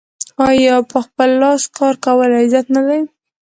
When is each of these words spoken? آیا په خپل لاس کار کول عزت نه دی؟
آیا 0.47 0.75
په 0.91 0.99
خپل 1.05 1.29
لاس 1.41 1.63
کار 1.77 1.95
کول 2.03 2.31
عزت 2.41 2.65
نه 2.75 2.81
دی؟ 2.87 2.99